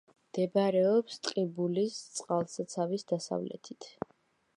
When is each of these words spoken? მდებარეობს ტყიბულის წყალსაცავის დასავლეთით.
მდებარეობს 0.19 1.19
ტყიბულის 1.27 1.99
წყალსაცავის 2.19 3.07
დასავლეთით. 3.13 3.89